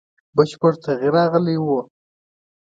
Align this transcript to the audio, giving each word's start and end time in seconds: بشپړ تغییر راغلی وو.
بشپړ 0.35 0.73
تغییر 0.85 1.13
راغلی 1.17 1.55
وو. 1.59 1.79